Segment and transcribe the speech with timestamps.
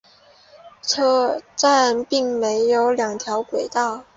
[0.81, 4.03] 车站并设有两条轨道。